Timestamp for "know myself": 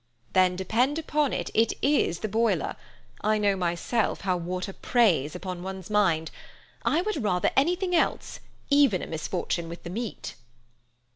3.37-4.21